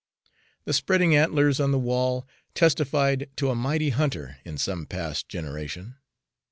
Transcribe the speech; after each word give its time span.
The 0.65 0.73
spreading 0.73 1.15
antlers 1.15 1.59
on 1.59 1.71
the 1.71 1.77
wall 1.77 2.25
testified 2.55 3.29
to 3.35 3.51
a 3.51 3.55
mighty 3.55 3.91
hunter 3.91 4.37
in 4.43 4.57
some 4.57 4.87
past 4.87 5.29
generation. 5.29 5.97